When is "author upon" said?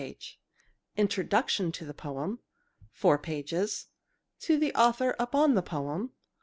4.73-5.53